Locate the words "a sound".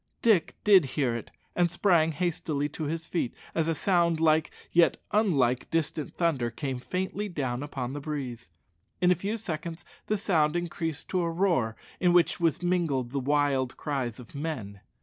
3.67-4.19